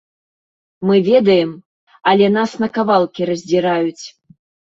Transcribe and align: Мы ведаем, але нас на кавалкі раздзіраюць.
Мы 0.89 0.95
ведаем, 1.09 1.51
але 2.13 2.31
нас 2.37 2.55
на 2.65 2.71
кавалкі 2.79 3.21
раздзіраюць. 3.31 4.05